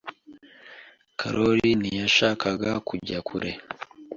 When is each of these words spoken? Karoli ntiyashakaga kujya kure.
Karoli 1.19 1.69
ntiyashakaga 1.81 2.71
kujya 2.87 3.19
kure. 3.27 3.51